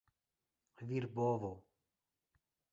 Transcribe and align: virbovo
virbovo 0.87 1.53